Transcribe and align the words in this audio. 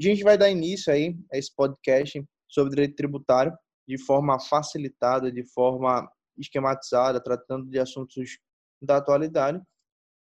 A 0.00 0.02
gente 0.02 0.22
vai 0.22 0.38
dar 0.38 0.48
início 0.48 0.90
aí 0.90 1.14
a 1.30 1.36
esse 1.36 1.54
podcast 1.54 2.24
sobre 2.48 2.70
direito 2.70 2.96
tributário 2.96 3.52
de 3.86 3.98
forma 4.02 4.40
facilitada, 4.40 5.30
de 5.30 5.44
forma 5.52 6.10
esquematizada, 6.38 7.22
tratando 7.22 7.68
de 7.68 7.78
assuntos 7.78 8.38
da 8.80 8.96
atualidade. 8.96 9.60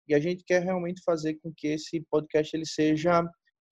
E 0.08 0.16
a 0.16 0.20
gente 0.20 0.46
quer 0.46 0.64
realmente 0.64 1.02
fazer 1.04 1.36
com 1.42 1.52
que 1.54 1.68
esse 1.68 2.00
podcast 2.10 2.56
ele 2.56 2.66
seja 2.66 3.22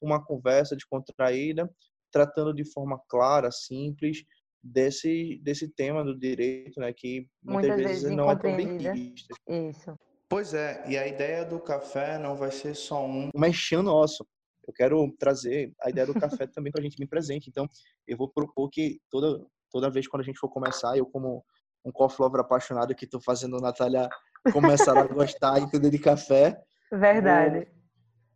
uma 0.01 0.21
conversa 0.21 0.75
descontraída, 0.75 1.73
tratando 2.11 2.53
de 2.53 2.69
forma 2.69 2.99
clara, 3.07 3.49
simples, 3.49 4.25
desse, 4.61 5.39
desse 5.41 5.69
tema 5.69 6.03
do 6.03 6.19
direito, 6.19 6.81
né, 6.81 6.91
que 6.91 7.29
muitas, 7.41 7.69
muitas 7.69 7.75
vezes, 7.77 8.03
vezes 8.03 8.17
não 8.17 8.29
é 8.29 8.35
tão 8.35 8.57
bem 8.57 8.77
visto. 8.77 9.33
Isso. 9.47 9.95
Pois 10.27 10.53
é, 10.53 10.83
e 10.85 10.97
a 10.97 11.07
ideia 11.07 11.45
do 11.45 11.61
café 11.61 12.17
não 12.17 12.35
vai 12.35 12.51
ser 12.51 12.75
só 12.75 13.05
um 13.05 13.29
mexendo 13.33 13.83
nosso. 13.83 14.27
Eu 14.65 14.73
quero 14.73 15.11
trazer 15.19 15.73
a 15.81 15.89
ideia 15.89 16.07
do 16.07 16.13
café 16.13 16.47
também 16.47 16.71
para 16.71 16.81
a 16.81 16.83
gente 16.83 16.99
me 16.99 17.07
presente. 17.07 17.49
Então, 17.49 17.67
eu 18.07 18.17
vou 18.17 18.29
propor 18.29 18.69
que 18.69 18.99
toda, 19.09 19.45
toda 19.71 19.89
vez 19.89 20.07
quando 20.07 20.21
a 20.21 20.25
gente 20.25 20.39
for 20.39 20.49
começar, 20.49 20.97
eu 20.97 21.05
como 21.05 21.43
um 21.85 21.91
coffee 21.91 22.23
lover 22.23 22.41
apaixonado 22.41 22.95
que 22.95 23.05
estou 23.05 23.21
fazendo 23.21 23.57
a 23.57 23.61
Natália 23.61 24.07
começar 24.51 24.97
a 24.97 25.05
gostar 25.07 25.59
e 25.59 25.63
entender 25.63 25.89
de 25.89 25.99
café. 25.99 26.61
Verdade. 26.91 27.67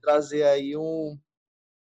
Trazer 0.01 0.43
aí 0.43 0.75
um, 0.75 1.17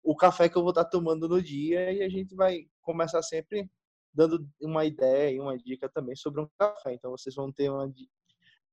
o 0.02 0.16
café 0.16 0.48
que 0.48 0.56
eu 0.56 0.62
vou 0.62 0.70
estar 0.70 0.84
tomando 0.84 1.28
no 1.28 1.42
dia 1.42 1.92
e 1.92 2.02
a 2.02 2.08
gente 2.08 2.34
vai 2.34 2.66
começar 2.80 3.22
sempre 3.22 3.68
dando 4.12 4.46
uma 4.60 4.84
ideia 4.84 5.30
e 5.34 5.40
uma 5.40 5.56
dica 5.56 5.88
também 5.88 6.16
sobre 6.16 6.40
um 6.40 6.48
café. 6.58 6.94
Então 6.94 7.10
vocês 7.10 7.34
vão 7.34 7.52
ter 7.52 7.70
uma, 7.70 7.92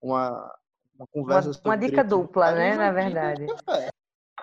uma, 0.02 0.56
uma 0.96 1.08
conversa 1.08 1.50
uma, 1.50 1.60
uma 1.66 1.78
dica 1.78 2.04
dupla, 2.04 2.52
né, 2.52 2.76
na 2.76 2.92
verdade. 2.92 3.46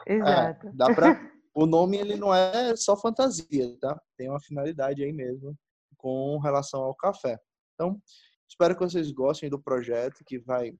Exato. 0.07 0.69
É, 0.69 0.73
dá 0.75 0.95
para 0.95 1.33
o 1.55 1.67
nome 1.67 1.97
ele 1.97 2.17
não 2.17 2.35
é 2.35 2.75
só 2.77 2.97
fantasia, 2.97 3.77
tá? 3.81 4.01
Tem 4.17 4.29
uma 4.29 4.41
finalidade 4.41 5.03
aí 5.03 5.13
mesmo 5.13 5.57
com 5.97 6.39
relação 6.39 6.83
ao 6.83 6.95
café. 6.95 7.39
Então, 7.75 8.01
espero 8.49 8.75
que 8.75 8.83
vocês 8.83 9.11
gostem 9.11 9.49
do 9.49 9.63
projeto 9.63 10.25
que 10.27 10.39
vai 10.39 10.75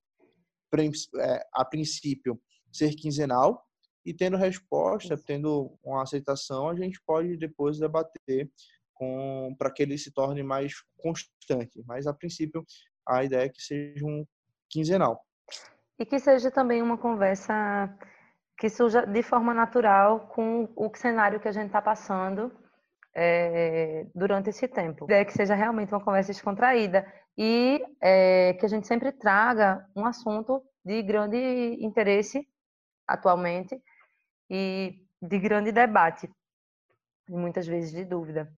é, 1.19 1.47
a 1.55 1.65
princípio 1.65 2.41
ser 2.73 2.95
quinzenal 2.95 3.65
e 4.05 4.13
tendo 4.13 4.37
resposta, 4.37 5.17
tendo 5.17 5.79
uma 5.83 6.03
aceitação, 6.03 6.69
a 6.69 6.75
gente 6.75 7.01
pode 7.07 7.37
depois 7.37 7.79
debater 7.79 8.51
com 8.93 9.55
para 9.59 9.71
que 9.71 9.83
ele 9.83 9.97
se 9.97 10.13
torne 10.13 10.43
mais 10.43 10.75
constante. 10.99 11.83
Mas 11.87 12.07
a 12.07 12.13
princípio 12.13 12.65
a 13.09 13.25
ideia 13.25 13.47
é 13.47 13.49
que 13.49 13.63
seja 13.63 14.05
um 14.05 14.27
quinzenal. 14.69 15.25
E 15.99 16.05
que 16.05 16.19
seja 16.19 16.51
também 16.51 16.83
uma 16.83 16.99
conversa 16.99 17.55
que 18.65 18.71
surja 18.71 19.05
de 19.05 19.23
forma 19.23 19.53
natural 19.53 20.21
com 20.29 20.67
o 20.75 20.91
cenário 20.97 21.39
que 21.39 21.47
a 21.47 21.53
gente 21.53 21.67
está 21.67 21.83
passando 21.83 22.51
é, 23.15 24.07
durante 24.15 24.49
esse 24.49 24.67
tempo. 24.67 25.05
É 25.11 25.23
que 25.23 25.35
seja 25.35 25.55
realmente 25.55 25.93
uma 25.93 26.03
conversa 26.03 26.33
descontraída 26.33 27.07
e 27.37 27.85
é, 28.01 28.55
que 28.55 28.65
a 28.65 28.69
gente 28.71 28.87
sempre 28.87 29.13
traga 29.13 29.87
um 29.95 30.07
assunto 30.07 30.63
de 30.83 31.03
grande 31.03 31.37
interesse 31.79 32.49
atualmente 33.07 33.79
e 34.49 34.95
de 35.21 35.39
grande 35.39 35.71
debate, 35.71 36.27
e 37.29 37.33
muitas 37.33 37.67
vezes 37.67 37.93
de 37.93 38.07
dúvida. 38.07 38.51